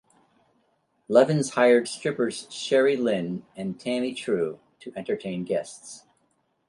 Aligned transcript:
Levens 1.07 1.51
hired 1.51 1.87
strippers 1.87 2.47
Sherry 2.51 2.97
Lynn 2.97 3.45
and 3.55 3.79
Tammi 3.79 4.15
True 4.15 4.59
to 4.79 4.91
entertain 4.95 5.43
guests. 5.43 6.05